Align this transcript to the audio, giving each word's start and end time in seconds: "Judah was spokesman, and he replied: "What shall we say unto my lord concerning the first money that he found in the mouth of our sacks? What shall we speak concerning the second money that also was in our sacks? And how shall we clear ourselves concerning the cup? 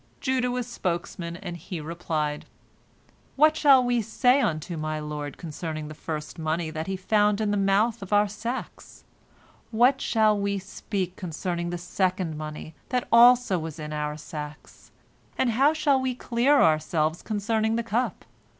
"Judah 0.19 0.49
was 0.49 0.65
spokesman, 0.65 1.35
and 1.35 1.55
he 1.57 1.79
replied: 1.79 2.45
"What 3.35 3.55
shall 3.55 3.83
we 3.83 4.01
say 4.01 4.41
unto 4.41 4.75
my 4.75 4.99
lord 4.99 5.37
concerning 5.37 5.89
the 5.89 5.93
first 5.93 6.39
money 6.39 6.71
that 6.71 6.87
he 6.87 6.97
found 6.97 7.39
in 7.39 7.51
the 7.51 7.55
mouth 7.55 8.01
of 8.01 8.11
our 8.11 8.27
sacks? 8.27 9.03
What 9.69 10.01
shall 10.01 10.35
we 10.35 10.57
speak 10.57 11.15
concerning 11.15 11.69
the 11.69 11.77
second 11.77 12.35
money 12.35 12.73
that 12.89 13.07
also 13.11 13.59
was 13.59 13.77
in 13.77 13.93
our 13.93 14.17
sacks? 14.17 14.89
And 15.37 15.51
how 15.51 15.71
shall 15.71 16.01
we 16.01 16.15
clear 16.15 16.59
ourselves 16.59 17.21
concerning 17.21 17.75
the 17.75 17.83
cup? 17.83 18.25